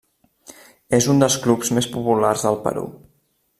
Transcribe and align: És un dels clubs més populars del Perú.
És 0.99 1.09
un 1.13 1.21
dels 1.25 1.37
clubs 1.45 1.71
més 1.79 1.89
populars 1.99 2.49
del 2.49 2.61
Perú. 2.67 2.89